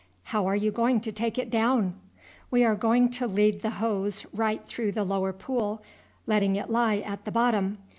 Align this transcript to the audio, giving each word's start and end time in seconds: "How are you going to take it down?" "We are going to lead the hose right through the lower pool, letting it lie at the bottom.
"How 0.23 0.47
are 0.47 0.55
you 0.55 0.71
going 0.71 0.99
to 1.01 1.11
take 1.11 1.37
it 1.37 1.51
down?" 1.51 1.93
"We 2.49 2.65
are 2.65 2.73
going 2.73 3.11
to 3.11 3.27
lead 3.27 3.61
the 3.61 3.69
hose 3.77 4.25
right 4.33 4.65
through 4.65 4.93
the 4.93 5.03
lower 5.03 5.31
pool, 5.31 5.83
letting 6.25 6.55
it 6.55 6.71
lie 6.71 6.97
at 6.97 7.23
the 7.23 7.31
bottom. 7.31 7.77